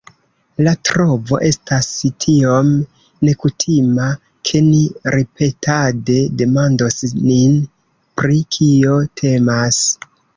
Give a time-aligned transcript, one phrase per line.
[0.67, 1.89] La trovo estas
[2.23, 2.71] tiom
[3.27, 4.07] nekutima,
[4.49, 4.79] ke ni
[5.15, 7.53] ripetade demandos nin,
[8.23, 9.83] pri kio temas.